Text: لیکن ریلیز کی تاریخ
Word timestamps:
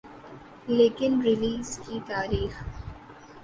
لیکن 0.67 1.21
ریلیز 1.21 1.79
کی 1.79 1.99
تاریخ 2.07 2.53